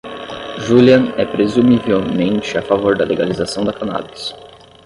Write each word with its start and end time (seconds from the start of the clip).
Julian 0.65 1.13
é 1.15 1.25
presumivelmente 1.27 2.57
a 2.57 2.61
favor 2.63 2.97
da 2.97 3.05
legalização 3.05 3.63
da 3.63 3.71
cannabis. 3.71 4.33